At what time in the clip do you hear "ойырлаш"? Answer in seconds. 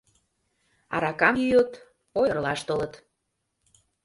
2.19-2.59